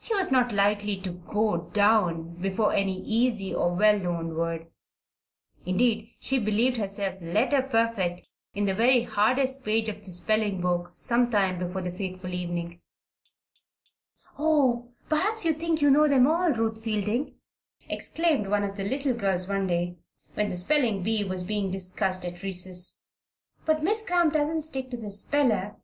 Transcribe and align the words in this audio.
She 0.00 0.14
was 0.14 0.30
not 0.30 0.52
likely 0.52 0.94
to 0.98 1.10
"go 1.10 1.56
down" 1.72 2.34
before 2.40 2.72
any 2.72 3.00
easy, 3.02 3.52
or 3.52 3.74
well 3.74 3.98
known 3.98 4.36
word. 4.36 4.68
Indeed, 5.64 6.10
she 6.20 6.38
believed 6.38 6.76
herself 6.76 7.16
letter 7.20 7.62
perfect 7.62 8.28
in 8.54 8.66
the 8.66 8.76
very 8.76 9.02
hardest 9.02 9.64
page 9.64 9.88
of 9.88 10.04
the 10.04 10.12
spelling 10.12 10.60
book 10.60 10.90
some 10.92 11.30
time 11.30 11.58
before 11.58 11.82
the 11.82 11.90
fateful 11.90 12.32
evening. 12.32 12.80
"Oh, 14.38 14.92
perhaps 15.08 15.44
you 15.44 15.52
think 15.52 15.82
you 15.82 15.90
know 15.90 16.06
them 16.06 16.28
all, 16.28 16.52
Ruth 16.52 16.84
Fielding!" 16.84 17.34
exclaimed 17.88 18.46
one 18.46 18.62
of 18.62 18.76
the 18.76 18.84
little 18.84 19.14
girls 19.14 19.48
one 19.48 19.66
day 19.66 19.96
when 20.34 20.48
the 20.48 20.54
spelling 20.54 21.02
bee 21.02 21.24
was 21.24 21.42
being 21.42 21.72
discussed 21.72 22.24
at 22.24 22.44
recess. 22.44 23.04
"But 23.64 23.82
Miss 23.82 24.06
Cramp 24.06 24.32
doesn't 24.32 24.62
stick 24.62 24.90
to 24.92 24.96
the 24.96 25.10
speller. 25.10 25.74